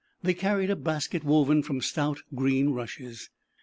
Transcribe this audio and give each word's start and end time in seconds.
They 0.23 0.33
carried 0.33 0.71
a 0.71 0.75
basket 0.75 1.23
woven 1.23 1.61
from 1.61 1.79
stout 1.79 2.23
green 2.33 2.69
rushes. 2.69 3.29